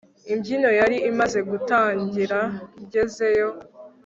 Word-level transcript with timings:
imbyino 0.33 0.69
yari 0.79 0.97
imaze 1.11 1.39
gutangira 1.49 2.39
ngezeyo 2.81 3.49